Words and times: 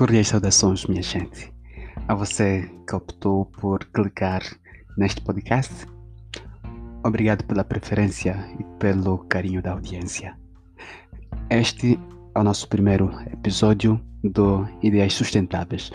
Cordiais 0.00 0.28
saudações, 0.28 0.86
minha 0.86 1.02
gente. 1.02 1.52
A 2.08 2.14
você 2.14 2.62
que 2.88 2.96
optou 2.96 3.44
por 3.44 3.84
clicar 3.92 4.40
neste 4.96 5.20
podcast, 5.20 5.86
obrigado 7.04 7.44
pela 7.44 7.62
preferência 7.62 8.34
e 8.58 8.64
pelo 8.78 9.18
carinho 9.26 9.60
da 9.60 9.72
audiência. 9.72 10.34
Este 11.50 12.00
é 12.34 12.40
o 12.40 12.42
nosso 12.42 12.66
primeiro 12.66 13.10
episódio 13.30 14.00
do 14.24 14.66
Ideais 14.82 15.12
Sustentáveis, 15.12 15.92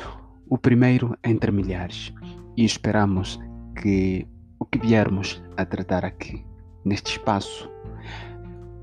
o 0.47 0.55
primeiro 0.55 1.17
entre 1.23 1.51
milhares, 1.51 2.13
e 2.55 2.63
esperamos 2.63 3.39
que 3.81 4.27
o 4.59 4.65
que 4.65 4.77
viermos 4.77 5.43
a 5.57 5.65
tratar 5.65 6.05
aqui, 6.05 6.45
neste 6.85 7.13
espaço, 7.13 7.67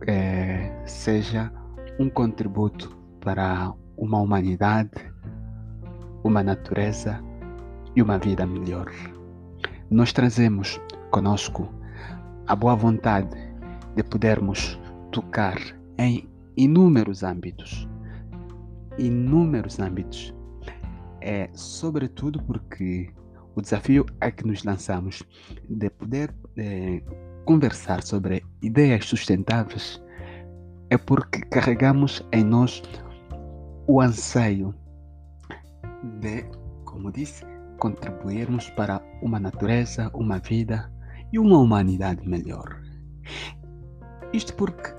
é, 0.05 0.83
seja 0.85 1.53
um 2.01 2.11
contributo 2.11 2.99
para 3.21 3.73
uma 3.97 4.19
humanidade, 4.19 5.12
uma 6.25 6.43
natureza 6.43 7.23
e 7.95 8.03
uma 8.03 8.19
vida 8.19 8.47
melhor. 8.47 8.91
Nós 9.91 10.13
trazemos 10.13 10.81
conosco 11.11 11.69
a 12.47 12.57
boa 12.57 12.75
vontade 12.75 13.37
de 13.95 14.03
podermos 14.03 14.79
tocar 15.11 15.57
em 15.99 16.29
inúmeros 16.57 17.23
âmbitos. 17.23 17.89
Inúmeros 18.99 19.79
âmbitos. 19.79 20.35
É 21.21 21.51
sobretudo 21.53 22.43
porque 22.43 23.11
o 23.55 23.61
desafio 23.61 24.07
é 24.21 24.31
que 24.31 24.47
nos 24.47 24.65
lançamos 24.65 25.23
de 25.69 25.91
poder 25.91 26.35
é, 26.57 27.03
conversar 27.45 28.03
sobre 28.03 28.45
ideias 28.63 29.05
sustentáveis 29.05 30.03
é 30.93 30.99
porque 30.99 31.41
carregamos 31.41 32.23
em 32.33 32.45
nós 32.45 32.83
o 33.87 33.99
anseio 33.99 34.75
de, 36.21 36.45
como 36.85 37.13
disse, 37.13 37.45
contribuirmos 37.79 38.71
para 38.71 39.03
uma 39.23 39.41
natureza, 39.41 40.11
uma 40.15 40.39
vida 40.39 40.93
e 41.33 41.39
uma 41.39 41.59
humanidade 41.59 42.27
melhor. 42.29 42.81
Isto 44.33 44.55
porque 44.55 44.91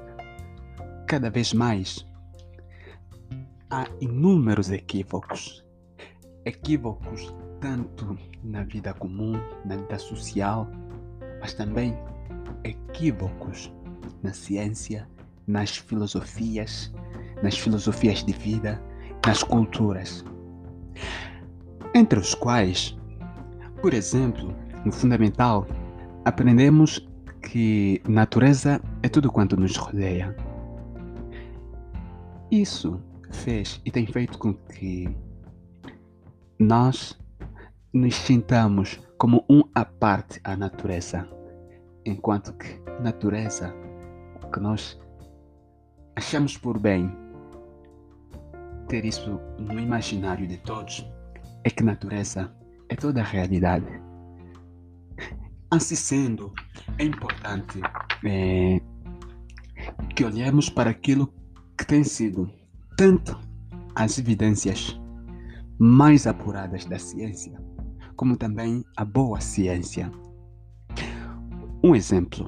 cada 1.07 1.29
vez 1.29 1.53
mais 1.53 2.07
há 3.69 3.87
inúmeros 4.01 4.71
equívocos. 4.71 5.65
Equívocos 6.45 7.33
tanto 7.59 8.17
na 8.43 8.63
vida 8.63 8.93
comum, 8.93 9.33
na 9.65 9.77
vida 9.77 9.97
social, 9.97 10.67
mas 11.39 11.53
também 11.53 11.97
equívocos 12.63 13.73
na 14.21 14.33
ciência, 14.33 15.07
nas 15.47 15.77
filosofias, 15.77 16.93
nas 17.41 17.57
filosofias 17.57 18.23
de 18.23 18.33
vida, 18.33 18.81
nas 19.25 19.43
culturas. 19.43 20.23
Entre 21.94 22.19
os 22.19 22.33
quais, 22.33 22.97
por 23.81 23.94
exemplo, 23.94 24.55
no 24.83 24.91
fundamental, 24.91 25.67
aprendemos 26.25 27.08
que 27.41 28.02
natureza 28.08 28.81
é 29.02 29.09
tudo 29.09 29.31
quanto 29.31 29.55
nos 29.55 29.75
rodeia. 29.75 30.36
Isso 32.49 33.02
fez 33.31 33.81
e 33.86 33.91
tem 33.91 34.05
feito 34.05 34.38
com 34.38 34.53
que 34.53 35.08
nós 36.59 37.19
nos 37.94 38.16
sintamos 38.16 38.99
como 39.17 39.45
um 39.49 39.64
à 39.75 39.86
parte 39.86 40.39
à 40.44 40.55
natureza, 40.55 41.27
enquanto 42.05 42.53
que 42.53 42.80
natureza, 43.02 43.73
o 44.44 44.47
que 44.49 44.59
nós 44.59 44.99
achamos 46.16 46.58
por 46.58 46.80
bem 46.80 47.22
ter 48.88 49.06
isso 49.06 49.39
no 49.59 49.80
imaginário 49.80 50.48
de 50.48 50.58
todos 50.58 51.06
é 51.64 51.70
que 51.70 51.84
natureza 51.84 52.53
é 52.89 52.95
toda 52.95 53.22
a 53.22 53.26
realidade. 53.26 53.88
Assim 55.71 55.95
sendo, 55.95 56.54
é 56.99 57.04
importante 57.04 57.80
é, 58.26 58.80
que 60.16 60.23
olhemos 60.23 60.70
para 60.70 60.92
aquilo 60.92 61.33
que 61.77 61.86
tem 61.86 62.04
sido 62.04 62.49
tanto 62.95 63.39
as 63.95 64.17
evidências 64.20 64.99
mais 65.80 66.27
apuradas 66.27 66.86
da 66.86 66.99
ciência, 66.99 67.60
como 68.16 68.38
também 68.38 68.83
a 68.95 69.04
boa 69.04 69.42
ciência. 69.42 70.11
Um 71.83 71.95
exemplo. 71.95 72.45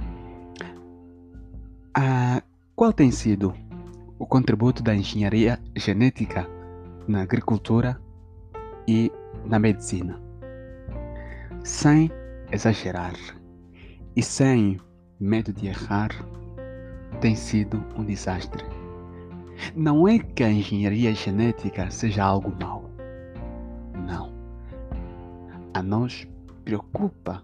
Ah, 1.97 2.41
qual 2.75 2.93
tem 2.93 3.09
sido 3.11 3.53
o 4.17 4.25
contributo 4.25 4.81
da 4.81 4.95
engenharia 4.95 5.59
genética 5.75 6.47
na 7.07 7.21
agricultura 7.21 7.99
e 8.87 9.11
na 9.45 9.59
medicina? 9.59 10.21
Sem 11.63 12.11
exagerar 12.51 13.15
e 14.15 14.21
sem 14.23 14.79
medo 15.19 15.51
de 15.51 15.67
errar, 15.67 16.11
tem 17.19 17.35
sido 17.35 17.83
um 17.97 18.03
desastre. 18.03 18.63
Não 19.75 20.07
é 20.07 20.19
que 20.19 20.43
a 20.43 20.51
engenharia 20.51 21.13
genética 21.13 21.89
seja 21.89 22.23
algo 22.23 22.53
mau. 22.59 22.89
Não. 24.05 24.33
A 25.73 25.81
nós 25.81 26.27
preocupa 26.63 27.43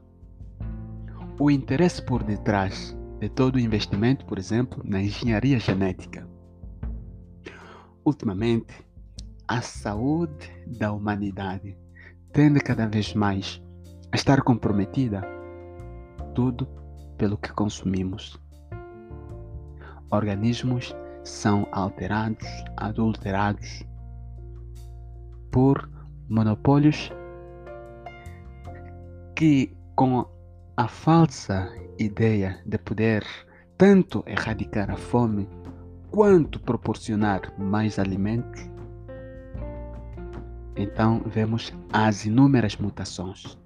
o 1.39 1.49
interesse 1.49 2.01
por 2.01 2.23
detrás 2.23 2.95
de 3.19 3.29
todo 3.29 3.55
o 3.55 3.59
investimento, 3.59 4.25
por 4.25 4.38
exemplo, 4.38 4.81
na 4.85 5.01
engenharia 5.01 5.59
genética. 5.59 6.27
Ultimamente, 8.11 8.73
a 9.47 9.61
saúde 9.61 10.51
da 10.67 10.91
humanidade 10.91 11.77
tende 12.33 12.59
cada 12.59 12.85
vez 12.85 13.13
mais 13.13 13.63
a 14.11 14.17
estar 14.17 14.44
comprometida, 14.44 15.22
tudo 16.35 16.67
pelo 17.17 17.38
que 17.38 17.53
consumimos. 17.53 18.38
Organismos 20.09 20.94
são 21.23 21.66
alterados, 21.71 22.45
adulterados 22.75 23.85
por 25.50 25.89
monopólios 26.27 27.13
que, 29.38 29.73
com 29.95 30.29
a 30.75 30.88
falsa 30.89 31.69
ideia 31.97 32.61
de 32.66 32.77
poder 32.77 33.23
tanto 33.77 34.21
erradicar 34.27 34.91
a 34.91 34.97
fome 34.97 35.47
quanto 36.11 36.59
proporcionar 36.59 37.41
mais 37.57 37.97
alimentos, 37.97 38.69
então 40.75 41.22
vemos 41.25 41.73
as 41.91 42.25
inúmeras 42.25 42.75
mutações. 42.75 43.57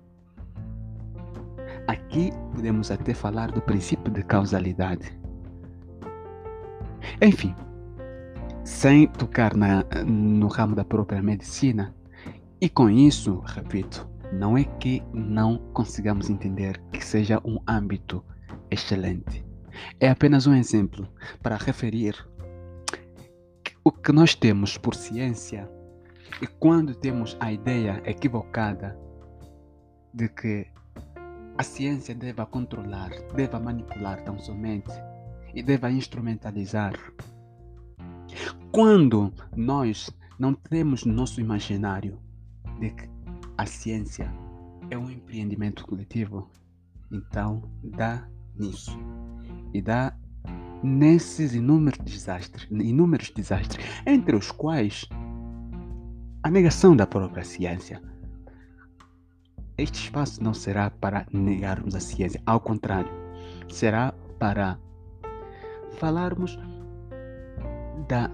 Aqui 1.87 2.31
podemos 2.53 2.91
até 2.91 3.13
falar 3.13 3.51
do 3.51 3.61
princípio 3.61 4.11
de 4.11 4.23
causalidade. 4.23 5.17
Enfim, 7.21 7.55
sem 8.63 9.07
tocar 9.07 9.55
na, 9.55 9.83
no 10.05 10.47
ramo 10.47 10.75
da 10.75 10.83
própria 10.83 11.21
medicina, 11.21 11.93
e 12.61 12.69
com 12.69 12.89
isso, 12.89 13.41
repito, 13.45 14.07
não 14.31 14.57
é 14.57 14.63
que 14.63 15.03
não 15.13 15.57
consigamos 15.73 16.29
entender 16.29 16.81
que 16.91 17.03
seja 17.03 17.39
um 17.45 17.59
âmbito 17.67 18.23
excelente. 18.71 19.45
É 19.99 20.09
apenas 20.09 20.47
um 20.47 20.53
exemplo 20.55 21.07
para 21.41 21.57
referir 21.57 22.15
o 23.87 23.91
que 23.91 24.11
nós 24.11 24.33
temos 24.33 24.79
por 24.79 24.95
ciência 24.95 25.69
e 26.41 26.47
quando 26.47 26.95
temos 26.95 27.37
a 27.39 27.53
ideia 27.53 28.01
equivocada 28.03 28.97
de 30.11 30.27
que 30.27 30.65
a 31.55 31.61
ciência 31.61 32.15
deva 32.15 32.47
controlar, 32.47 33.11
deva 33.35 33.59
manipular 33.59 34.23
tão 34.23 34.39
somente 34.39 34.89
e 35.53 35.61
deva 35.61 35.91
instrumentalizar. 35.91 36.93
Quando 38.71 39.31
nós 39.55 40.09
não 40.39 40.55
temos 40.55 41.05
no 41.05 41.13
nosso 41.13 41.39
imaginário 41.39 42.19
de 42.79 42.89
que 42.89 43.07
a 43.55 43.67
ciência 43.67 44.33
é 44.89 44.97
um 44.97 45.11
empreendimento 45.11 45.85
coletivo, 45.85 46.49
então 47.11 47.61
dá 47.83 48.27
nisso. 48.55 48.97
E 49.71 49.79
dá 49.79 50.17
nesses 50.83 51.53
inúmeros 51.53 51.99
desastres, 51.99 52.67
inúmeros 52.71 53.29
desastres, 53.31 53.85
entre 54.05 54.35
os 54.35 54.51
quais 54.51 55.05
a 56.43 56.49
negação 56.49 56.95
da 56.95 57.07
própria 57.07 57.43
ciência. 57.43 58.01
Este 59.77 60.05
espaço 60.05 60.43
não 60.43 60.53
será 60.53 60.89
para 60.89 61.25
negarmos 61.33 61.95
a 61.95 61.99
ciência, 61.99 62.41
ao 62.45 62.59
contrário, 62.59 63.11
será 63.67 64.13
para 64.39 64.79
falarmos 65.97 66.57
da 68.07 68.29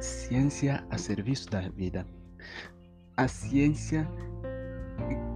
ciência 0.00 0.84
a 0.90 0.98
serviço 0.98 1.48
da 1.50 1.60
vida. 1.68 2.06
A 3.16 3.28
ciência 3.28 4.08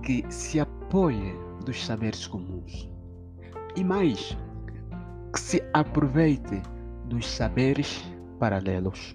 que 0.02 0.24
se 0.28 0.60
apoie 0.60 1.34
dos 1.64 1.84
saberes 1.84 2.26
comuns. 2.26 2.90
E 3.76 3.84
mais, 3.84 4.36
que 5.36 5.40
se 5.42 5.62
aproveite 5.74 6.62
dos 7.10 7.28
saberes 7.28 8.02
paralelos. 8.40 9.14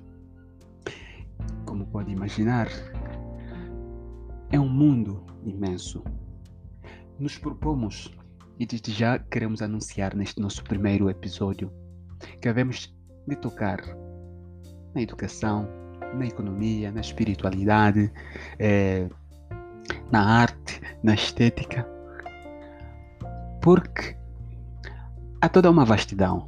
Como 1.65 1.88
pode 1.88 2.12
imaginar, 2.12 2.68
é 4.51 4.59
um 4.59 4.69
mundo 4.69 5.25
imenso. 5.44 6.03
Nos 7.18 7.39
propomos 7.39 8.15
e 8.59 8.68
desde 8.68 8.91
já 8.91 9.18
queremos 9.18 9.63
anunciar 9.63 10.15
neste 10.15 10.39
nosso 10.39 10.63
primeiro 10.63 11.09
episódio 11.09 11.73
que 12.39 12.47
havemos 12.47 12.95
de 13.27 13.35
tocar 13.38 13.81
na 14.94 15.01
educação, 15.01 15.67
na 16.13 16.27
economia, 16.27 16.91
na 16.91 17.01
espiritualidade, 17.01 18.13
eh, 18.59 19.09
na 20.12 20.24
arte, 20.24 20.81
na 21.01 21.15
estética, 21.15 21.83
porque 23.59 24.20
há 25.41 25.49
toda 25.49 25.71
uma 25.71 25.83
vastidão 25.83 26.47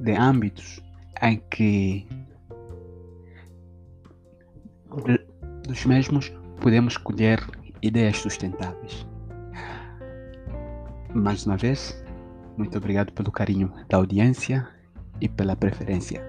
de 0.00 0.12
âmbitos 0.12 0.80
em 1.22 1.40
que 1.50 2.06
dos 5.66 5.86
mesmos 5.86 6.32
podemos 6.60 6.96
colher 6.96 7.40
ideias 7.80 8.18
sustentáveis. 8.18 9.06
Mais 11.14 11.46
uma 11.46 11.56
vez, 11.56 12.04
muito 12.56 12.76
obrigado 12.76 13.12
pelo 13.12 13.30
carinho 13.30 13.72
da 13.88 13.96
audiência 13.96 14.68
e 15.20 15.28
pela 15.28 15.54
preferência. 15.54 16.20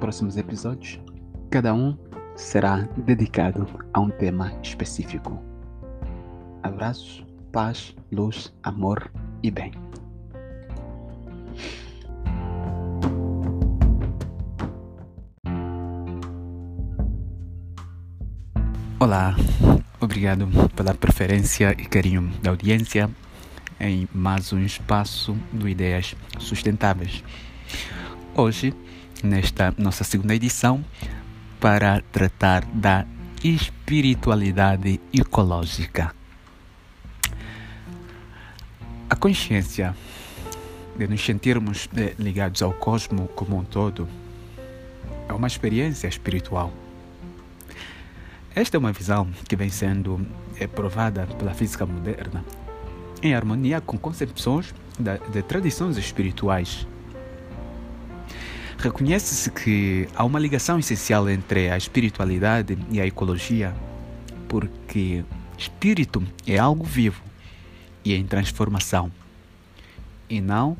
Próximos 0.00 0.36
episódios, 0.36 1.00
cada 1.50 1.72
um 1.72 1.96
será 2.34 2.82
dedicado 2.96 3.66
a 3.94 4.00
um 4.00 4.10
tema 4.10 4.52
específico. 4.62 5.55
Abraços, 6.66 7.24
paz, 7.52 7.94
luz, 8.10 8.52
amor 8.60 9.08
e 9.40 9.52
bem. 9.52 9.70
Olá, 18.98 19.36
obrigado 20.00 20.48
pela 20.74 20.92
preferência 20.92 21.70
e 21.78 21.84
carinho 21.84 22.32
da 22.42 22.50
audiência 22.50 23.08
em 23.78 24.08
mais 24.12 24.52
um 24.52 24.58
espaço 24.58 25.38
do 25.52 25.68
Ideias 25.68 26.16
Sustentáveis. 26.40 27.22
Hoje, 28.34 28.74
nesta 29.22 29.72
nossa 29.78 30.02
segunda 30.02 30.34
edição, 30.34 30.84
para 31.60 32.02
tratar 32.10 32.64
da 32.64 33.06
espiritualidade 33.44 35.00
ecológica. 35.14 36.25
A 39.16 39.18
consciência 39.18 39.96
de 40.94 41.08
nos 41.08 41.24
sentirmos 41.24 41.88
eh, 41.96 42.14
ligados 42.18 42.62
ao 42.62 42.72
cosmo 42.72 43.26
como 43.28 43.56
um 43.56 43.64
todo 43.64 44.06
é 45.26 45.32
uma 45.32 45.46
experiência 45.46 46.06
espiritual 46.06 46.70
esta 48.56 48.78
é 48.78 48.78
uma 48.78 48.90
visão 48.90 49.28
que 49.46 49.54
vem 49.54 49.68
sendo 49.68 50.26
é, 50.58 50.66
provada 50.66 51.26
pela 51.38 51.52
física 51.52 51.84
moderna 51.84 52.42
em 53.22 53.34
harmonia 53.34 53.82
com 53.82 53.98
concepções 53.98 54.74
de 54.98 55.42
tradições 55.42 55.98
espirituais. 55.98 56.86
Reconhece-se 58.78 59.50
que 59.50 60.08
há 60.16 60.24
uma 60.24 60.38
ligação 60.38 60.78
essencial 60.78 61.28
entre 61.28 61.70
a 61.70 61.76
espiritualidade 61.76 62.78
e 62.90 62.98
a 62.98 63.06
ecologia, 63.06 63.74
porque 64.48 65.22
espírito 65.58 66.22
é 66.46 66.56
algo 66.56 66.84
vivo 66.84 67.25
e 68.06 68.14
em 68.14 68.24
transformação, 68.24 69.10
e 70.30 70.40
não 70.40 70.76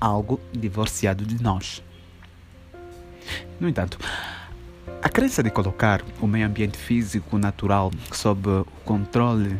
algo 0.00 0.40
divorciado 0.52 1.26
de 1.26 1.42
nós. 1.42 1.82
No 3.58 3.68
entanto, 3.68 3.98
a 5.02 5.08
crença 5.08 5.42
de 5.42 5.50
colocar 5.50 6.00
o 6.20 6.28
meio 6.28 6.46
ambiente 6.46 6.78
físico 6.78 7.38
natural 7.38 7.90
sob 8.12 8.48
o 8.48 8.64
controle 8.84 9.58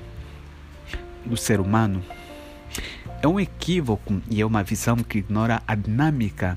do 1.27 1.37
ser 1.37 1.59
humano 1.59 2.01
é 3.21 3.27
um 3.27 3.41
equívoco 3.41 4.23
e 4.31 4.41
é 4.41 4.47
uma 4.47 4.63
visão 4.63 4.97
que 4.99 5.19
ignora 5.19 5.61
a 5.67 5.75
dinâmica 5.75 6.57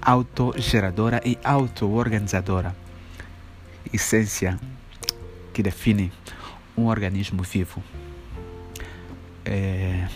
autogeradora 0.00 1.20
e 1.24 1.36
auto-organizadora, 1.42 2.76
essência 3.92 4.56
que 5.52 5.64
define 5.64 6.12
um 6.76 6.86
organismo 6.86 7.42
vivo. 7.42 7.82
É... 9.44 10.08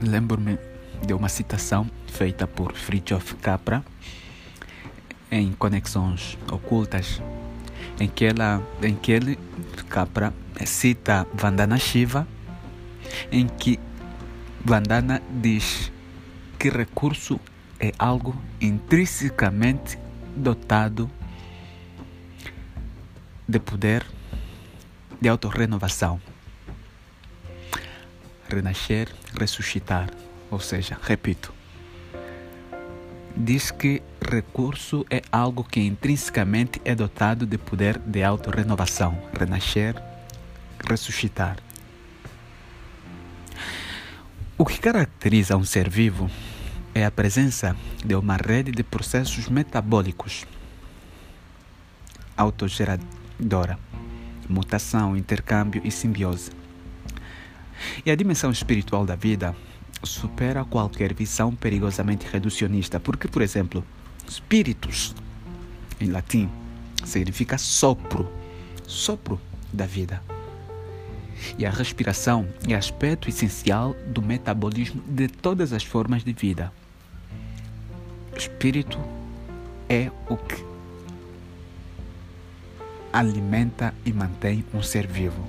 Lembro-me 0.00 0.58
de 1.06 1.14
uma 1.14 1.28
citação 1.28 1.90
feita 2.06 2.46
por 2.46 2.74
Fritjof 2.74 3.34
Capra 3.36 3.84
em 5.30 5.52
conexões 5.52 6.38
ocultas, 6.50 7.20
em 7.98 8.08
que, 8.08 8.24
ela, 8.24 8.62
em 8.82 8.94
que 8.94 9.12
ele, 9.12 9.38
Capra, 9.88 10.32
cita 10.64 11.26
Vandana 11.34 11.78
Shiva, 11.78 12.26
em 13.30 13.46
que 13.46 13.78
Vandana 14.64 15.22
diz 15.30 15.92
que 16.58 16.68
recurso 16.68 17.40
é 17.78 17.92
algo 17.98 18.34
intrinsecamente 18.60 19.98
dotado 20.34 21.10
de 23.46 23.60
poder 23.60 24.04
de 25.20 25.28
autorrenovação. 25.28 26.20
Renascer, 28.48 29.12
ressuscitar, 29.38 30.10
ou 30.50 30.60
seja, 30.60 30.96
repito, 31.02 31.52
diz 33.36 33.70
que 33.70 34.02
recurso 34.20 35.04
é 35.10 35.22
algo 35.30 35.64
que 35.64 35.80
intrinsecamente 35.80 36.80
é 36.84 36.94
dotado 36.94 37.44
de 37.44 37.58
poder 37.58 37.98
de 37.98 38.22
autorrenovação, 38.22 39.18
renascer, 39.38 39.94
ressuscitar. 40.88 41.56
O 44.56 44.64
que 44.64 44.78
caracteriza 44.78 45.56
um 45.56 45.64
ser 45.64 45.90
vivo 45.90 46.30
é 46.94 47.04
a 47.04 47.10
presença 47.10 47.76
de 48.04 48.14
uma 48.14 48.36
rede 48.36 48.72
de 48.72 48.82
processos 48.82 49.48
metabólicos 49.48 50.46
autogeradora, 52.36 53.78
mutação, 54.48 55.16
intercâmbio 55.16 55.80
e 55.84 55.90
simbiose. 55.90 56.50
E 58.04 58.10
a 58.10 58.14
dimensão 58.14 58.50
espiritual 58.50 59.04
da 59.04 59.16
vida 59.16 59.54
supera 60.02 60.64
qualquer 60.64 61.14
visão 61.14 61.54
perigosamente 61.54 62.26
reducionista, 62.30 63.00
porque, 63.00 63.28
por 63.28 63.42
exemplo, 63.42 63.84
spiritus, 64.28 65.14
em 66.00 66.10
latim, 66.10 66.48
significa 67.04 67.58
sopro, 67.58 68.30
sopro 68.86 69.40
da 69.72 69.86
vida. 69.86 70.22
E 71.58 71.66
a 71.66 71.70
respiração 71.70 72.48
é 72.68 72.74
aspecto 72.74 73.28
essencial 73.28 73.94
do 74.06 74.22
metabolismo 74.22 75.02
de 75.06 75.28
todas 75.28 75.72
as 75.72 75.84
formas 75.84 76.24
de 76.24 76.32
vida. 76.32 76.72
O 78.32 78.38
espírito 78.38 78.98
é 79.88 80.10
o 80.28 80.36
que 80.36 80.64
alimenta 83.12 83.94
e 84.04 84.12
mantém 84.12 84.64
um 84.74 84.82
ser 84.82 85.06
vivo. 85.06 85.46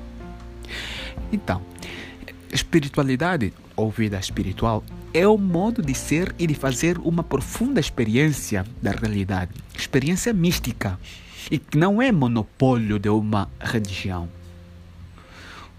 Então, 1.32 1.62
espiritualidade 2.52 3.54
ou 3.76 3.92
vida 3.92 4.18
espiritual 4.20 4.84
é 5.14 5.28
o 5.28 5.38
modo 5.38 5.82
de 5.82 5.94
ser 5.94 6.34
e 6.38 6.48
de 6.48 6.54
fazer 6.54 6.98
uma 7.00 7.24
profunda 7.24 7.80
experiência 7.80 8.66
da 8.82 8.92
realidade, 8.92 9.52
experiência 9.78 10.34
mística, 10.34 11.00
e 11.50 11.58
que 11.58 11.78
não 11.78 12.02
é 12.02 12.12
monopólio 12.12 13.00
de 13.00 13.10
uma 13.10 13.50
religião. 13.60 14.30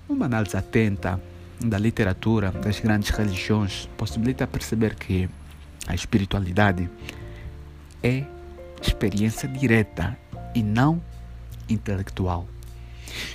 Uma 0.09 0.27
análise 0.27 0.57
atenta 0.57 1.21
da 1.61 1.79
literatura 1.79 2.51
das 2.51 2.81
grandes 2.81 3.11
religiões 3.11 3.89
possibilita 3.97 4.47
perceber 4.47 4.95
que 4.95 5.29
a 5.87 5.95
espiritualidade 5.95 6.89
é 8.03 8.25
experiência 8.81 9.49
direta 9.49 10.17
e 10.55 10.63
não 10.63 11.03
intelectual. 11.69 12.47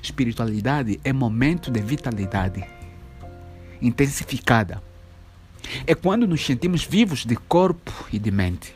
Espiritualidade 0.01 0.99
é 1.03 1.11
momento 1.11 1.69
de 1.69 1.81
vitalidade, 1.81 2.63
intensificada. 3.83 4.81
É 5.85 5.93
quando 5.93 6.25
nos 6.25 6.43
sentimos 6.43 6.83
vivos 6.83 7.25
de 7.25 7.35
corpo 7.35 7.91
e 8.11 8.17
de 8.17 8.31
mente. 8.31 8.73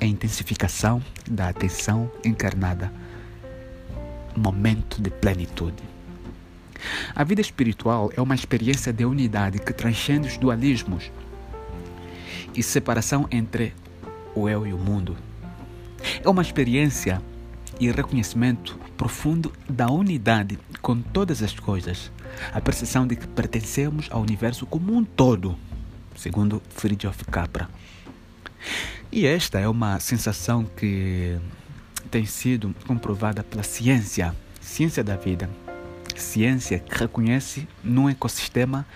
É 0.00 0.04
a 0.04 0.08
intensificação 0.08 1.02
da 1.30 1.48
atenção 1.48 2.10
encarnada. 2.24 2.92
Momento 4.36 5.00
de 5.00 5.10
plenitude. 5.10 5.82
A 7.14 7.22
vida 7.22 7.40
espiritual 7.40 8.10
é 8.16 8.20
uma 8.20 8.34
experiência 8.34 8.92
de 8.92 9.04
unidade 9.04 9.60
que 9.60 9.72
transcende 9.72 10.26
os 10.26 10.36
dualismos 10.36 11.10
e 12.54 12.62
separação 12.62 13.28
entre 13.30 13.72
o 14.34 14.48
eu 14.48 14.66
e 14.66 14.72
o 14.72 14.78
mundo. 14.78 15.16
É 16.24 16.28
uma 16.28 16.42
experiência 16.42 17.22
e 17.78 17.90
reconhecimento 17.90 18.78
profundo 18.96 19.52
da 19.68 19.88
unidade 19.90 20.58
com 20.80 21.00
todas 21.00 21.42
as 21.42 21.58
coisas, 21.58 22.10
a 22.52 22.60
percepção 22.60 23.06
de 23.06 23.16
que 23.16 23.26
pertencemos 23.26 24.08
ao 24.10 24.20
universo 24.22 24.66
como 24.66 24.94
um 24.94 25.04
todo, 25.04 25.56
segundo 26.16 26.62
Fritjof 26.70 27.24
Capra. 27.24 27.68
E 29.10 29.26
esta 29.26 29.58
é 29.58 29.68
uma 29.68 30.00
sensação 30.00 30.64
que 30.64 31.38
tem 32.10 32.24
sido 32.24 32.74
comprovada 32.86 33.42
pela 33.42 33.62
ciência, 33.62 34.34
ciência 34.60 35.02
da 35.02 35.16
vida, 35.16 35.50
ciência 36.16 36.78
que 36.78 36.98
reconhece 36.98 37.66
num 37.82 38.08
ecossistema 38.08 38.86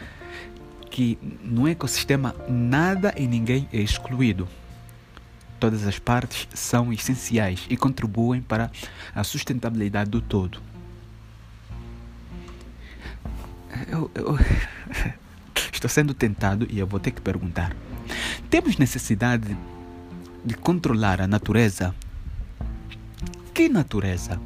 que 0.91 1.19
no 1.43 1.69
ecossistema 1.69 2.35
nada 2.49 3.13
e 3.19 3.27
ninguém 3.27 3.69
é 3.71 3.79
excluído. 3.79 4.49
Todas 5.61 5.87
as 5.87 5.99
partes 5.99 6.49
são 6.55 6.91
essenciais 6.91 7.67
e 7.69 7.77
contribuem 7.77 8.41
para 8.41 8.71
a 9.15 9.23
sustentabilidade 9.23 10.09
do 10.09 10.23
todo. 10.23 10.59
Eu, 13.89 14.11
eu 14.15 14.39
estou 15.73 15.89
sendo 15.89 16.15
tentado 16.15 16.67
e 16.71 16.79
eu 16.79 16.87
vou 16.87 17.01
ter 17.01 17.11
que 17.11 17.21
perguntar: 17.21 17.75
temos 18.51 18.77
necessidade 18.77 19.57
de 20.45 20.55
controlar 20.55 21.21
a 21.21 21.27
natureza? 21.27 21.95
Que 23.53 23.69
natureza? 23.69 24.41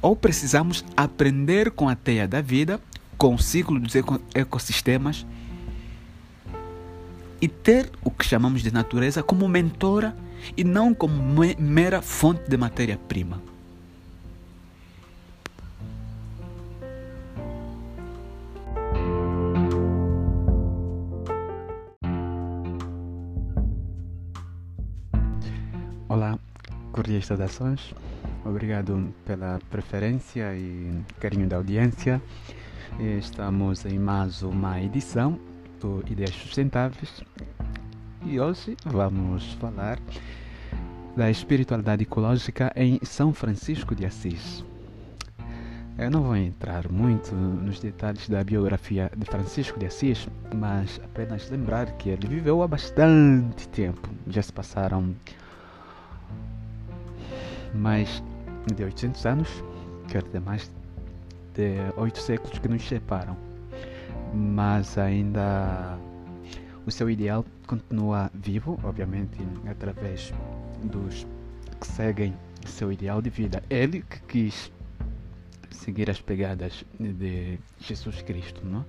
Ou 0.00 0.16
precisamos 0.16 0.84
aprender 0.96 1.70
com 1.70 1.88
a 1.88 1.94
teia 1.94 2.26
da 2.26 2.40
vida, 2.40 2.80
com 3.18 3.34
o 3.34 3.38
ciclo 3.38 3.78
dos 3.78 3.94
ecossistemas 4.34 5.26
e 7.40 7.48
ter 7.48 7.90
o 8.02 8.10
que 8.10 8.24
chamamos 8.24 8.62
de 8.62 8.72
natureza 8.72 9.22
como 9.22 9.46
mentora 9.48 10.16
e 10.56 10.64
não 10.64 10.94
como 10.94 11.14
mera 11.58 12.00
fonte 12.00 12.48
de 12.48 12.56
matéria-prima. 12.56 13.42
Cordiais 27.16 27.26
saudações. 27.26 27.94
Obrigado 28.44 29.12
pela 29.24 29.58
preferência 29.70 30.54
e 30.54 30.92
carinho 31.18 31.48
da 31.48 31.56
audiência. 31.56 32.20
Estamos 33.18 33.84
em 33.84 33.98
mais 33.98 34.42
uma 34.42 34.80
edição 34.80 35.38
do 35.80 36.02
Ideias 36.08 36.34
Sustentáveis 36.34 37.22
e 38.24 38.38
hoje 38.40 38.76
vamos 38.84 39.52
falar 39.54 39.98
da 41.16 41.30
espiritualidade 41.30 42.02
ecológica 42.02 42.72
em 42.76 42.98
São 43.02 43.32
Francisco 43.32 43.94
de 43.94 44.04
Assis. 44.04 44.64
Eu 45.98 46.10
não 46.10 46.22
vou 46.22 46.36
entrar 46.36 46.90
muito 46.90 47.34
nos 47.34 47.80
detalhes 47.80 48.28
da 48.28 48.44
biografia 48.44 49.10
de 49.16 49.24
Francisco 49.24 49.78
de 49.78 49.86
Assis, 49.86 50.28
mas 50.54 51.00
apenas 51.02 51.48
lembrar 51.48 51.90
que 51.92 52.10
ele 52.10 52.26
viveu 52.26 52.62
há 52.62 52.68
bastante 52.68 53.66
tempo. 53.68 54.10
Já 54.28 54.42
se 54.42 54.52
passaram 54.52 55.14
mais 57.74 58.22
de 58.74 58.84
800 58.84 59.26
anos, 59.26 59.64
quer 60.08 60.22
dizer, 60.22 60.40
mais 60.40 60.70
de 61.54 61.76
oito 61.96 62.18
séculos 62.18 62.58
que 62.58 62.68
nos 62.68 62.86
separam 62.86 63.36
mas 64.36 64.98
ainda 64.98 65.98
o 66.84 66.90
seu 66.90 67.10
ideal 67.10 67.44
continua 67.66 68.30
vivo, 68.34 68.78
obviamente, 68.84 69.38
através 69.68 70.32
dos 70.84 71.26
que 71.80 71.86
seguem 71.86 72.34
seu 72.66 72.92
ideal 72.92 73.22
de 73.22 73.30
vida. 73.30 73.62
Ele 73.70 74.02
que 74.02 74.20
quis 74.22 74.72
seguir 75.70 76.10
as 76.10 76.20
pegadas 76.20 76.84
de 76.98 77.58
Jesus 77.80 78.22
Cristo, 78.22 78.64
não? 78.64 78.84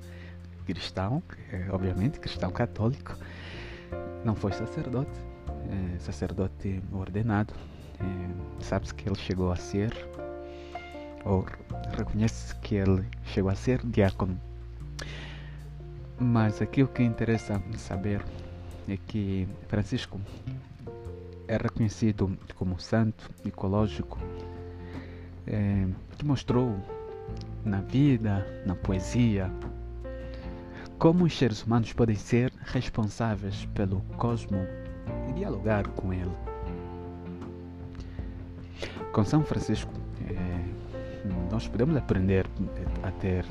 cristão, 0.66 1.24
é, 1.50 1.68
obviamente 1.72 2.20
cristão 2.20 2.52
católico, 2.52 3.18
não 4.26 4.36
foi 4.36 4.52
sacerdote, 4.52 5.18
é, 5.70 6.00
sacerdote 6.00 6.82
ordenado. 6.92 7.54
É, 8.00 8.64
Sabe-se 8.64 8.94
que 8.94 9.08
ele 9.08 9.18
chegou 9.18 9.52
a 9.52 9.56
ser, 9.56 9.94
ou 11.24 11.46
reconhece 11.96 12.56
que 12.58 12.76
ele 12.76 13.06
chegou 13.24 13.52
a 13.52 13.56
ser 13.56 13.80
diácono 13.86 14.40
mas 16.20 16.62
aqui 16.62 16.82
o 16.82 16.88
que 16.88 17.04
interessa 17.04 17.62
saber 17.78 18.24
é 18.88 18.98
que 18.98 19.48
Francisco 19.68 20.20
é 21.48 21.58
reconhecido 21.58 22.38
como 22.56 22.80
santo 22.80 23.30
ecológico 23.46 24.18
é, 25.46 25.88
que 26.18 26.26
mostrou 26.26 26.76
na 27.64 27.82
vida, 27.82 28.46
na 28.66 28.76
poesia, 28.76 29.52
como 30.98 31.26
os 31.26 31.38
seres 31.38 31.64
humanos 31.64 31.94
podem 31.94 32.16
ser 32.16 32.52
responsáveis 32.66 33.66
pelo 33.76 34.02
cosmo 34.18 34.58
e 35.30 35.34
dialogar 35.34 35.88
com 35.90 36.12
ele. 36.12 36.47
Com 39.18 39.26
São 39.26 39.44
Francisco, 39.44 39.92
é, 40.30 41.52
nós 41.52 41.68
podemos 41.68 41.98
aprender 41.98 42.46
a 43.02 43.10
ter 43.10 43.44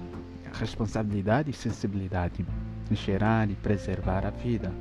responsabilidade 0.53 1.51
e 1.51 1.53
sensibilidade 1.53 2.47
em 2.89 2.95
gerar 2.95 3.51
e 3.51 3.57
preservar 3.57 4.25
a 4.25 4.31
vida. 4.31 4.73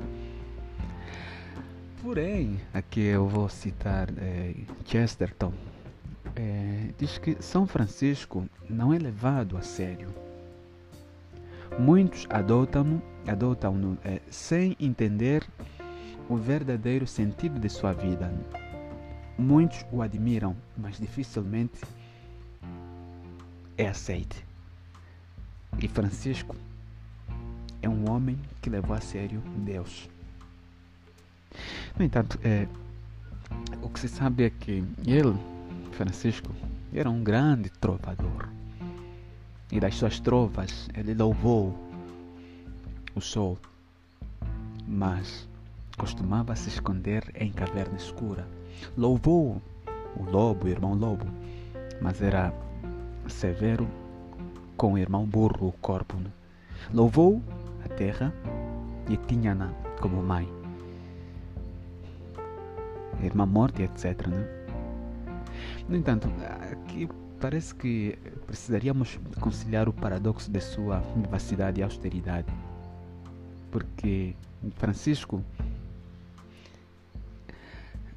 Porém, 2.00 2.60
aqui 2.72 3.00
eu 3.00 3.26
vou 3.26 3.48
citar 3.48 4.08
é, 4.16 4.54
Chesterton, 4.84 5.52
é, 6.36 6.90
diz 6.96 7.18
que 7.18 7.36
São 7.42 7.66
Francisco 7.66 8.48
não 8.70 8.94
é 8.94 8.98
levado 9.00 9.56
a 9.56 9.62
sério. 9.62 10.14
Muitos 11.80 12.28
adotam-no 12.30 13.02
adotam 13.26 13.98
é, 14.04 14.20
sem 14.30 14.76
entender 14.78 15.44
o 16.28 16.36
verdadeiro 16.36 17.08
sentido 17.08 17.58
de 17.58 17.68
sua 17.68 17.92
vida. 17.92 18.32
Muitos 19.38 19.84
o 19.92 20.00
admiram, 20.00 20.56
mas 20.76 20.98
dificilmente 20.98 21.80
é 23.76 23.88
aceite. 23.88 24.44
E 25.78 25.86
Francisco 25.88 26.56
é 27.82 27.88
um 27.88 28.10
homem 28.10 28.38
que 28.62 28.70
levou 28.70 28.96
a 28.96 29.00
sério 29.00 29.42
Deus. 29.58 30.08
No 31.98 32.04
entanto, 32.04 32.38
é, 32.42 32.66
o 33.82 33.88
que 33.88 34.00
se 34.00 34.08
sabe 34.08 34.44
é 34.44 34.50
que 34.50 34.84
ele, 35.06 35.36
Francisco, 35.92 36.50
era 36.92 37.10
um 37.10 37.22
grande 37.22 37.70
trovador. 37.70 38.48
E 39.70 39.78
das 39.80 39.96
suas 39.96 40.20
trovas 40.20 40.88
ele 40.94 41.12
louvou 41.14 41.76
o 43.14 43.20
sol, 43.20 43.58
mas 44.86 45.48
costumava 45.96 46.54
se 46.54 46.68
esconder 46.68 47.24
em 47.34 47.50
caverna 47.50 47.96
escura. 47.96 48.46
Louvou 48.96 49.60
o 50.16 50.30
lobo, 50.30 50.66
o 50.66 50.68
irmão 50.68 50.94
lobo, 50.94 51.26
mas 52.00 52.22
era 52.22 52.52
severo 53.28 53.86
com 54.76 54.94
o 54.94 54.98
irmão 54.98 55.26
burro, 55.26 55.68
o 55.68 55.72
corpo. 55.72 56.16
Né? 56.16 56.30
Louvou 56.92 57.42
a 57.84 57.88
terra 57.88 58.32
e 59.08 59.16
tinha-na 59.16 59.72
como 60.00 60.22
mãe. 60.22 60.48
Irmã 63.22 63.46
morte, 63.46 63.82
etc. 63.82 64.26
Né? 64.26 64.46
No 65.88 65.96
entanto, 65.96 66.28
aqui 66.72 67.08
parece 67.40 67.74
que 67.74 68.18
precisaríamos 68.46 69.18
conciliar 69.40 69.88
o 69.88 69.92
paradoxo 69.92 70.50
de 70.50 70.60
sua 70.60 71.00
vivacidade 71.14 71.80
e 71.80 71.82
austeridade. 71.82 72.48
Porque 73.70 74.34
Francisco 74.76 75.42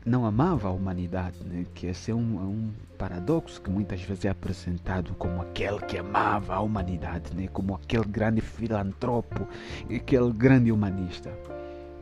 não 0.09 0.25
amava 0.25 0.67
a 0.67 0.71
humanidade, 0.71 1.37
né? 1.45 1.65
que 1.75 1.85
esse 1.85 2.09
é 2.09 2.15
um, 2.15 2.39
é 2.39 2.43
um, 2.43 2.71
paradoxo 2.97 3.61
que 3.61 3.69
muitas 3.69 4.01
vezes 4.01 4.25
é 4.25 4.29
apresentado 4.29 5.13
como 5.13 5.41
aquele 5.41 5.79
que 5.81 5.97
amava 5.97 6.55
a 6.55 6.59
humanidade, 6.59 7.33
né? 7.35 7.47
como 7.47 7.75
aquele 7.75 8.05
grande 8.05 8.41
filantropo, 8.41 9.47
aquele 9.85 10.33
grande 10.33 10.71
humanista. 10.71 11.31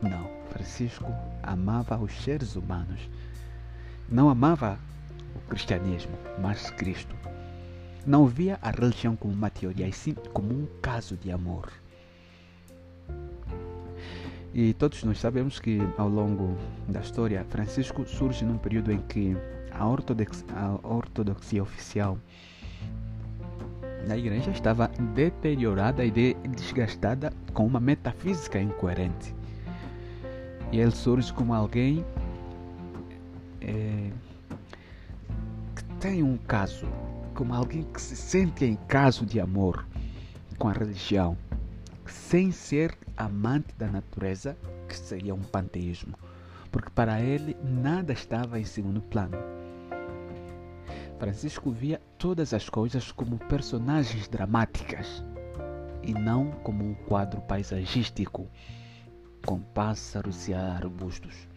Não, 0.00 0.26
Francisco 0.48 1.12
amava 1.42 1.98
os 1.98 2.12
seres 2.22 2.56
humanos. 2.56 3.08
Não 4.08 4.30
amava 4.30 4.78
o 5.36 5.40
cristianismo, 5.50 6.16
mas 6.40 6.70
Cristo. 6.70 7.14
Não 8.06 8.26
via 8.26 8.58
a 8.62 8.70
religião 8.70 9.14
como 9.14 9.34
uma 9.34 9.50
teoria, 9.50 9.86
e 9.86 9.92
sim 9.92 10.14
como 10.32 10.50
um 10.50 10.66
caso 10.80 11.14
de 11.14 11.30
amor. 11.30 11.70
E 14.60 14.74
todos 14.74 15.04
nós 15.04 15.20
sabemos 15.20 15.60
que 15.60 15.78
ao 15.96 16.08
longo 16.08 16.56
da 16.88 16.98
história, 16.98 17.46
Francisco 17.48 18.04
surge 18.04 18.44
num 18.44 18.58
período 18.58 18.90
em 18.90 18.98
que 19.02 19.36
a 19.70 19.86
ortodoxia, 19.86 20.44
a 20.52 20.76
ortodoxia 20.82 21.62
oficial 21.62 22.18
da 24.08 24.18
igreja 24.18 24.50
estava 24.50 24.88
deteriorada 25.14 26.04
e 26.04 26.10
desgastada 26.10 27.32
com 27.54 27.68
uma 27.68 27.78
metafísica 27.78 28.60
incoerente. 28.60 29.32
E 30.72 30.80
ele 30.80 30.90
surge 30.90 31.32
como 31.32 31.54
alguém 31.54 32.04
é, 33.60 34.10
que 35.76 35.84
tem 36.00 36.24
um 36.24 36.36
caso, 36.36 36.88
como 37.32 37.54
alguém 37.54 37.84
que 37.84 38.02
se 38.02 38.16
sente 38.16 38.64
em 38.64 38.74
caso 38.88 39.24
de 39.24 39.38
amor 39.38 39.86
com 40.58 40.66
a 40.66 40.72
religião 40.72 41.36
sem 42.10 42.50
ser 42.50 42.96
amante 43.16 43.74
da 43.76 43.86
natureza, 43.86 44.56
que 44.88 44.96
seria 44.96 45.34
um 45.34 45.42
panteísmo, 45.42 46.16
porque 46.70 46.90
para 46.90 47.20
ele 47.20 47.56
nada 47.62 48.12
estava 48.12 48.58
em 48.58 48.64
segundo 48.64 49.00
plano. 49.00 49.36
Francisco 51.18 51.70
via 51.70 52.00
todas 52.16 52.54
as 52.54 52.68
coisas 52.68 53.10
como 53.10 53.38
personagens 53.38 54.28
dramáticas 54.28 55.24
e 56.02 56.14
não 56.14 56.52
como 56.62 56.84
um 56.84 56.94
quadro 56.94 57.40
paisagístico 57.40 58.46
com 59.44 59.60
pássaros 59.60 60.48
e 60.48 60.54
arbustos. 60.54 61.48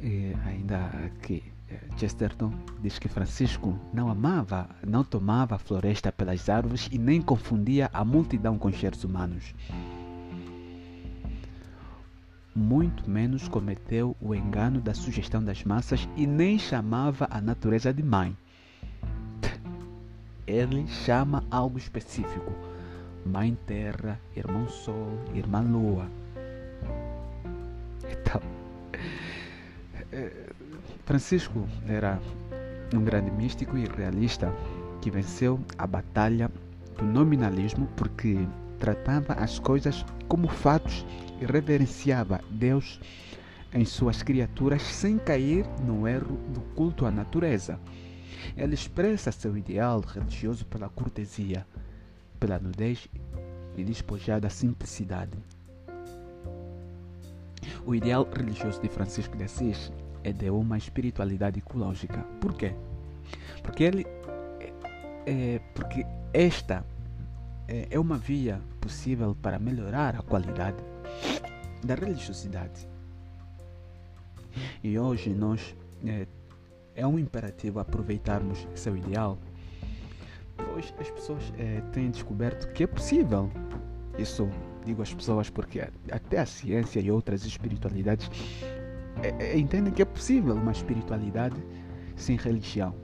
E 0.00 0.34
ainda 0.46 0.90
eh, 0.94 1.10
Chesterton 1.96 2.52
diz 2.80 2.98
que 2.98 3.08
Francisco 3.08 3.78
não 3.92 4.08
amava, 4.08 4.68
não 4.86 5.02
tomava 5.02 5.56
a 5.56 5.58
floresta 5.58 6.12
pelas 6.12 6.48
árvores 6.48 6.88
e 6.92 6.98
nem 6.98 7.20
confundia 7.20 7.90
a 7.92 8.04
multidão 8.04 8.56
com 8.56 8.72
seres 8.72 9.02
humanos. 9.04 9.54
Muito 12.54 13.08
menos 13.08 13.48
cometeu 13.48 14.16
o 14.20 14.34
engano 14.34 14.80
da 14.80 14.94
sugestão 14.94 15.42
das 15.42 15.62
massas 15.64 16.08
e 16.16 16.26
nem 16.26 16.58
chamava 16.58 17.28
a 17.30 17.40
natureza 17.40 17.92
de 17.92 18.02
mãe. 18.02 18.36
Ele 20.46 20.86
chama 20.88 21.44
algo 21.50 21.78
específico: 21.78 22.52
Mãe 23.24 23.56
Terra, 23.66 24.20
Irmão 24.36 24.68
Sol, 24.68 25.18
Irmã 25.34 25.60
Lua. 25.60 26.08
Então, 28.10 28.40
eh, 30.10 30.47
Francisco 31.08 31.66
era 31.88 32.20
um 32.94 33.02
grande 33.02 33.30
místico 33.30 33.78
e 33.78 33.86
realista 33.86 34.54
que 35.00 35.10
venceu 35.10 35.58
a 35.78 35.86
batalha 35.86 36.50
do 36.98 37.04
nominalismo 37.06 37.88
porque 37.96 38.36
tratava 38.78 39.32
as 39.32 39.58
coisas 39.58 40.04
como 40.28 40.48
fatos 40.48 41.06
e 41.40 41.46
reverenciava 41.46 42.42
Deus 42.50 43.00
em 43.72 43.86
suas 43.86 44.22
criaturas 44.22 44.82
sem 44.82 45.16
cair 45.16 45.64
no 45.82 46.06
erro 46.06 46.36
do 46.52 46.60
culto 46.74 47.06
à 47.06 47.10
natureza. 47.10 47.80
Ele 48.54 48.74
expressa 48.74 49.32
seu 49.32 49.56
ideal 49.56 50.00
religioso 50.00 50.66
pela 50.66 50.90
cortesia, 50.90 51.66
pela 52.38 52.58
nudez 52.58 53.08
e 53.78 53.82
despojada 53.82 54.50
simplicidade. 54.50 55.38
O 57.86 57.94
ideal 57.94 58.28
religioso 58.30 58.78
de 58.82 58.90
Francisco 58.90 59.38
de 59.38 59.44
Assis 59.44 59.90
é 60.28 60.32
de 60.32 60.50
uma 60.50 60.76
espiritualidade 60.76 61.58
ecológica. 61.58 62.22
Por 62.40 62.54
quê? 62.54 62.74
Porque 63.62 63.82
ele 63.84 64.06
é, 64.60 64.72
é, 65.26 65.58
porque 65.74 66.06
esta 66.32 66.84
é, 67.66 67.88
é 67.90 67.98
uma 67.98 68.16
via 68.16 68.60
possível 68.80 69.36
para 69.40 69.58
melhorar 69.58 70.16
a 70.16 70.22
qualidade 70.22 70.76
da 71.84 71.94
religiosidade. 71.94 72.88
E 74.82 74.98
hoje 74.98 75.30
nós 75.30 75.74
é, 76.04 76.26
é 76.94 77.06
um 77.06 77.18
imperativo 77.18 77.78
aproveitarmos 77.78 78.66
seu 78.74 78.96
ideal, 78.96 79.38
pois 80.56 80.92
as 80.98 81.10
pessoas 81.10 81.52
é, 81.58 81.80
têm 81.92 82.10
descoberto 82.10 82.72
que 82.72 82.84
é 82.84 82.86
possível. 82.86 83.50
Isso 84.18 84.48
digo 84.84 85.02
às 85.02 85.14
pessoas 85.14 85.48
porque 85.48 85.80
até 86.10 86.38
a 86.38 86.46
ciência 86.46 87.00
e 87.00 87.10
outras 87.10 87.44
espiritualidades 87.44 88.28
é, 89.22 89.34
é, 89.38 89.58
entendem 89.58 89.92
que 89.92 90.02
é 90.02 90.04
possível 90.04 90.54
uma 90.54 90.72
espiritualidade 90.72 91.56
sem 92.16 92.36
religião. 92.36 92.94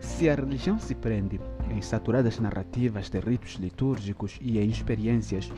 Se 0.00 0.28
a 0.28 0.34
religião 0.34 0.78
se 0.78 0.94
prende 0.94 1.40
em 1.70 1.80
saturadas 1.80 2.38
narrativas 2.38 3.08
de 3.08 3.18
ritos 3.20 3.54
litúrgicos 3.54 4.38
e 4.40 4.58
em 4.58 4.68
experiências 4.68 5.50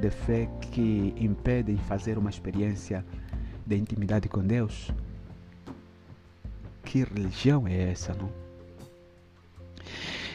de 0.00 0.10
fé 0.10 0.48
que 0.60 1.14
impedem 1.16 1.76
fazer 1.76 2.18
uma 2.18 2.30
experiência 2.30 3.04
de 3.66 3.76
intimidade 3.76 4.28
com 4.28 4.42
Deus, 4.42 4.92
que 6.84 7.02
religião 7.04 7.66
é 7.66 7.90
essa, 7.90 8.14
não? 8.14 8.30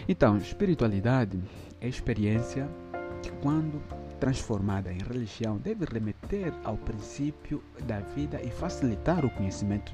Então, 0.07 0.37
espiritualidade 0.37 1.39
é 1.79 1.87
experiência 1.87 2.67
que 3.21 3.31
quando 3.41 3.81
transformada 4.21 4.93
em 4.93 4.99
religião 4.99 5.57
deve 5.57 5.83
remeter 5.83 6.53
ao 6.63 6.77
princípio 6.77 7.61
da 7.87 7.99
vida 7.99 8.39
e 8.39 8.51
facilitar 8.51 9.25
o 9.25 9.31
conhecimento 9.31 9.91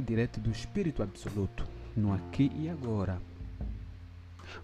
direto 0.00 0.38
do 0.38 0.52
Espírito 0.52 1.02
Absoluto, 1.02 1.66
no 1.96 2.14
aqui 2.14 2.52
e 2.54 2.70
agora. 2.70 3.20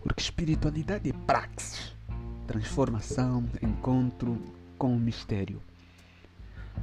Porque 0.01 0.23
espiritualidade 0.23 1.11
é 1.11 1.13
praxis, 1.27 1.93
transformação, 2.47 3.45
encontro 3.61 4.41
com 4.79 4.95
o 4.95 5.01
mistério, 5.01 5.61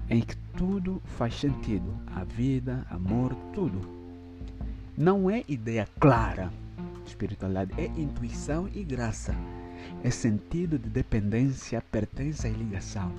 em 0.10 0.20
que 0.20 0.36
tudo 0.58 1.02
faz 1.18 1.36
sentido, 1.36 1.98
a 2.14 2.26
vida, 2.26 2.86
amor, 2.90 3.34
tudo. 3.54 3.80
Não 4.98 5.30
é 5.30 5.46
ideia 5.48 5.88
clara, 6.02 6.52
espiritualidade 7.06 7.72
é 7.80 7.86
intuição 7.86 8.70
e 8.74 8.84
graça 8.84 9.34
é 10.04 10.10
sentido 10.10 10.78
de 10.78 10.90
dependência, 10.90 11.82
pertença 11.92 12.48
e 12.48 12.54
ligação. 12.54 13.12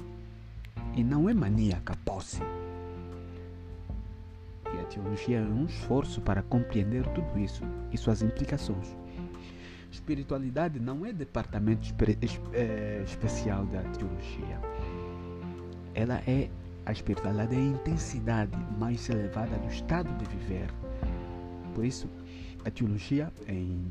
E 0.95 1.03
não 1.03 1.29
é 1.29 1.35
maníaca, 1.35 1.95
posse. 2.05 2.41
E 4.75 4.81
a 4.81 4.85
teologia 4.85 5.39
é 5.39 5.43
um 5.43 5.67
esforço 5.67 6.21
para 6.21 6.43
compreender 6.43 7.07
tudo 7.09 7.39
isso 7.39 7.63
e 7.93 7.99
suas 7.99 8.23
implicações. 8.23 8.97
Espiritualidade 9.91 10.79
não 10.79 11.07
é 11.07 11.13
departamento 11.13 11.87
é, 12.53 13.03
especial 13.05 13.65
da 13.67 13.83
teologia. 13.83 14.61
Ela 15.95 16.23
é 16.27 16.51
a 16.87 16.93
espiritualidade 16.93 17.55
é 17.55 17.59
a 17.59 17.63
intensidade 17.63 18.57
mais 18.79 19.09
elevada 19.11 19.59
do 19.59 19.67
estado 19.67 20.09
de 20.19 20.25
viver. 20.37 20.71
Por 21.75 21.85
isso, 21.85 22.09
a 22.65 22.71
teologia, 22.71 23.33
em, 23.49 23.85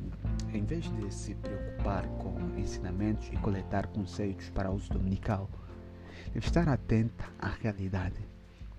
em 0.55 0.63
vez 0.65 0.85
de 0.85 1.13
se 1.13 1.35
preocupar 1.35 2.07
com 2.17 2.35
ensinamentos 2.57 3.29
e 3.31 3.37
coletar 3.37 3.87
conceitos 3.87 4.49
para 4.49 4.71
uso 4.71 4.91
dominical, 4.91 5.49
deve 6.33 6.45
estar 6.45 6.67
atenta 6.67 7.25
à 7.39 7.49
realidade, 7.49 8.19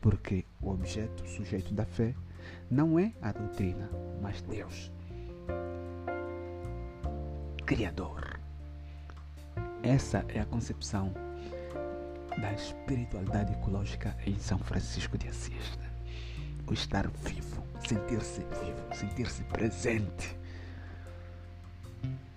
porque 0.00 0.44
o 0.60 0.70
objeto, 0.70 1.26
sujeito 1.28 1.72
da 1.74 1.84
fé, 1.84 2.14
não 2.70 2.98
é 2.98 3.12
a 3.20 3.32
doutrina, 3.32 3.90
mas 4.20 4.42
Deus, 4.42 4.92
Criador. 7.64 8.40
Essa 9.82 10.24
é 10.28 10.40
a 10.40 10.46
concepção 10.46 11.12
da 12.40 12.52
espiritualidade 12.52 13.52
ecológica 13.52 14.16
em 14.26 14.36
São 14.38 14.58
Francisco 14.58 15.16
de 15.16 15.28
Assis. 15.28 15.76
Né? 15.78 15.90
O 16.66 16.72
estar 16.72 17.08
vivo 17.08 17.66
sentir-se 17.86 18.40
vivo, 18.40 18.94
sentir-se 18.94 19.42
presente, 19.44 20.36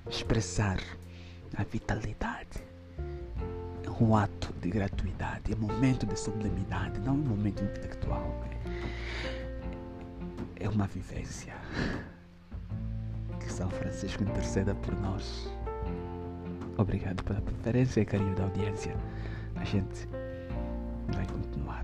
expressar 0.09 0.79
a 1.55 1.63
vitalidade. 1.63 2.63
É 3.83 4.03
um 4.03 4.15
ato 4.15 4.53
de 4.61 4.69
gratuidade, 4.69 5.53
é 5.53 5.55
um 5.55 5.59
momento 5.59 6.05
de 6.05 6.19
sublimidade, 6.19 6.99
não 6.99 7.13
é 7.13 7.15
um 7.15 7.17
momento 7.17 7.63
intelectual. 7.63 8.43
É, 10.57 10.65
é 10.65 10.69
uma 10.69 10.87
vivência. 10.87 11.53
Que 13.39 13.51
São 13.51 13.69
Francisco 13.69 14.23
interceda 14.23 14.73
por 14.75 14.99
nós. 14.99 15.49
Obrigado 16.77 17.23
pela 17.23 17.41
preferência 17.41 18.01
e 18.01 18.05
carinho 18.05 18.35
da 18.35 18.43
audiência. 18.43 18.95
A 19.55 19.65
gente 19.65 20.07
vai 21.13 21.25
continuar. 21.27 21.83